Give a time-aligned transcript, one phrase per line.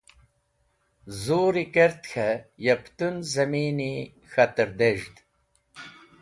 [1.21, 3.91] Zuri kert k̃hẽ ya pẽtũn zẽmini
[4.29, 5.15] k̃hatẽr dez̃hd.